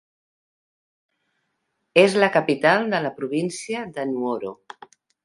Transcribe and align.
És 2.03 2.17
la 2.23 2.31
capital 2.37 2.87
de 2.95 3.03
la 3.07 3.13
província 3.21 3.85
de 3.99 4.07
Nuoro. 4.15 4.57